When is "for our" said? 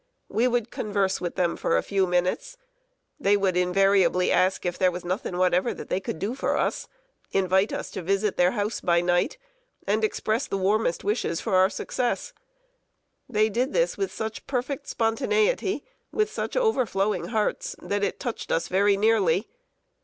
11.39-11.69